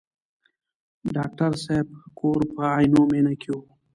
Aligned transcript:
د 1.03 1.05
ډاکټر 1.15 1.51
صاحب 1.65 1.87
کور 2.19 2.41
په 2.53 2.61
عینومېنه 2.75 3.33
کې 3.41 3.49
و. 3.55 3.57